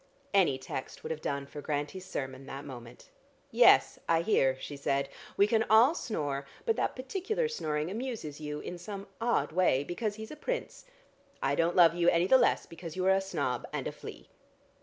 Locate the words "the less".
12.25-12.65